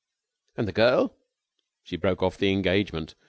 "And 0.57 0.67
the 0.67 0.71
girl?" 0.71 1.15
"She 1.83 1.95
broke 1.95 2.23
off 2.23 2.35
the 2.39 2.51
engagement. 2.51 3.13